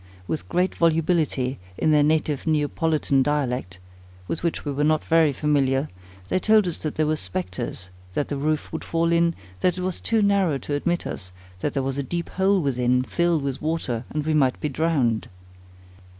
With 0.27 0.49
great 0.49 0.73
volubility, 0.73 1.59
in 1.77 1.91
their 1.91 2.01
native 2.01 2.47
Neapolitan 2.47 3.21
dialect, 3.21 3.77
with 4.27 4.41
which 4.41 4.65
we 4.65 4.71
were 4.71 4.83
not 4.83 5.03
very 5.03 5.31
familiar, 5.31 5.89
they 6.27 6.39
told 6.39 6.65
us 6.67 6.81
that 6.81 6.95
there 6.95 7.05
were 7.05 7.15
spectres, 7.15 7.91
that 8.13 8.27
the 8.27 8.35
roof 8.35 8.73
would 8.73 8.83
fall 8.83 9.11
in, 9.11 9.35
that 9.59 9.77
it 9.77 9.81
was 9.83 9.99
too 9.99 10.23
narrow 10.23 10.57
to 10.57 10.73
admit 10.73 11.05
us, 11.05 11.31
that 11.59 11.73
there 11.73 11.83
was 11.83 11.99
a 11.99 12.01
deep 12.01 12.29
hole 12.29 12.63
within, 12.63 13.03
filled 13.03 13.43
with 13.43 13.61
water, 13.61 14.03
and 14.09 14.25
we 14.25 14.33
might 14.33 14.59
be 14.59 14.69
drowned. 14.69 15.29